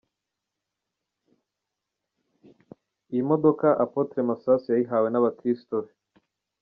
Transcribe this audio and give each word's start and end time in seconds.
Iyi 3.11 3.23
modoka, 3.29 3.67
Apotre 3.83 4.19
Masasu 4.29 4.67
yayihawe 4.73 5.07
n'abakristo 5.09 5.75
be. 5.85 5.91